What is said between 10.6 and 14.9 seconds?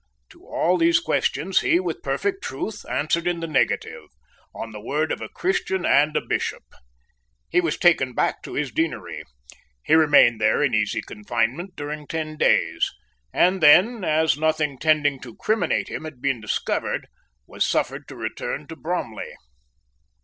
in easy confinement during ten days, and then, as nothing